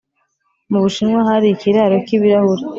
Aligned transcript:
Mu 0.71 0.77
bushinwa 0.83 1.19
hari 1.29 1.47
ikiraro 1.49 1.95
cy’ibirahure. 2.05 2.63